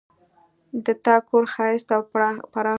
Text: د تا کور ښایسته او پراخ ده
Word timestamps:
د 0.85 0.87
تا 1.05 1.15
کور 1.27 1.43
ښایسته 1.53 1.93
او 1.97 2.03
پراخ 2.11 2.35
ده 2.63 2.69